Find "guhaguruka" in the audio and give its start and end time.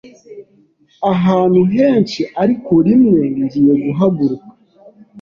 3.83-4.49